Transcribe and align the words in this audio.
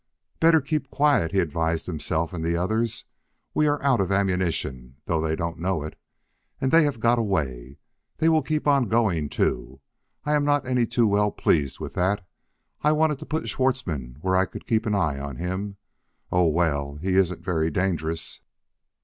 "Better 0.39 0.61
keep 0.61 0.89
quiet," 0.89 1.31
he 1.31 1.37
advised 1.39 1.85
himself 1.85 2.33
and 2.33 2.43
the 2.43 2.55
others. 2.57 3.05
"We 3.53 3.67
are 3.67 3.79
out 3.83 4.01
of 4.01 4.11
ammunition, 4.11 4.95
though 5.05 5.21
they 5.21 5.35
don't 5.35 5.59
know 5.59 5.83
it. 5.83 5.95
And 6.59 6.71
they 6.71 6.85
have 6.85 6.99
got 6.99 7.19
away. 7.19 7.77
They 8.17 8.27
will 8.27 8.41
keep 8.41 8.65
on 8.65 8.87
going, 8.89 9.29
too, 9.29 9.79
and 10.25 10.33
I 10.33 10.35
am 10.35 10.43
not 10.43 10.65
any 10.65 10.87
too 10.87 11.05
well 11.05 11.29
pleased 11.29 11.79
with 11.79 11.93
that. 11.93 12.25
I 12.81 12.93
wanted 12.93 13.19
to 13.19 13.27
put 13.27 13.47
Schwartzmann 13.47 14.17
where 14.21 14.35
I 14.35 14.45
could 14.45 14.65
keep 14.65 14.87
an 14.87 14.95
eye 14.95 15.19
on 15.19 15.35
him.... 15.35 15.77
Oh, 16.31 16.47
well, 16.47 16.95
he 16.95 17.13
isn't 17.13 17.43
very 17.45 17.69
dangerous." 17.69 18.41